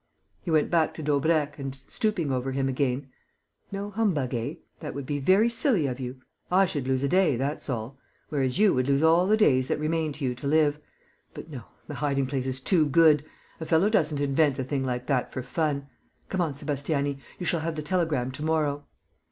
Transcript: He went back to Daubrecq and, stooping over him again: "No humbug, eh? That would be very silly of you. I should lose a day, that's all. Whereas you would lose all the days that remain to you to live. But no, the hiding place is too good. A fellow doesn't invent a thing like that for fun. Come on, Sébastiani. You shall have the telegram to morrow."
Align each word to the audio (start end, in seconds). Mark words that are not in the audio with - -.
He 0.41 0.49
went 0.49 0.71
back 0.71 0.95
to 0.95 1.03
Daubrecq 1.03 1.59
and, 1.59 1.75
stooping 1.87 2.31
over 2.31 2.53
him 2.53 2.67
again: 2.67 3.11
"No 3.71 3.91
humbug, 3.91 4.33
eh? 4.33 4.55
That 4.79 4.95
would 4.95 5.05
be 5.05 5.19
very 5.19 5.47
silly 5.47 5.85
of 5.85 5.99
you. 5.99 6.19
I 6.51 6.65
should 6.65 6.87
lose 6.87 7.03
a 7.03 7.07
day, 7.07 7.35
that's 7.35 7.69
all. 7.69 7.99
Whereas 8.29 8.57
you 8.57 8.73
would 8.73 8.87
lose 8.87 9.03
all 9.03 9.27
the 9.27 9.37
days 9.37 9.67
that 9.67 9.77
remain 9.77 10.11
to 10.13 10.25
you 10.25 10.33
to 10.33 10.47
live. 10.47 10.79
But 11.35 11.51
no, 11.51 11.65
the 11.87 11.93
hiding 11.93 12.25
place 12.25 12.47
is 12.47 12.59
too 12.59 12.87
good. 12.87 13.23
A 13.59 13.65
fellow 13.67 13.91
doesn't 13.91 14.19
invent 14.19 14.57
a 14.57 14.63
thing 14.63 14.83
like 14.83 15.05
that 15.05 15.31
for 15.31 15.43
fun. 15.43 15.85
Come 16.29 16.41
on, 16.41 16.55
Sébastiani. 16.55 17.19
You 17.37 17.45
shall 17.45 17.59
have 17.59 17.75
the 17.75 17.83
telegram 17.83 18.31
to 18.31 18.43
morrow." 18.43 18.85